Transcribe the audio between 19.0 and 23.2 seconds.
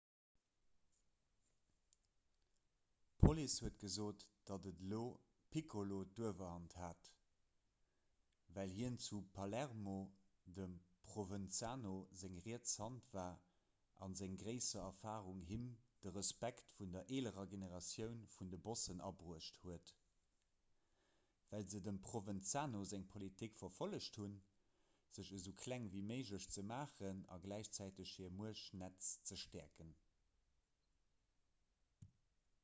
abruecht huet well se dem provenzano seng